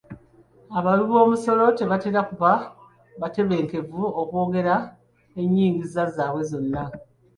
Abawi 0.77 1.03
b'omusolo 1.11 1.65
tebatera 1.79 2.21
kuba 2.29 2.51
batebenkevu 3.21 4.03
okwogera 4.21 4.75
ennyingiza 5.39 6.03
zaabwe 6.15 6.41
zonna. 6.49 6.83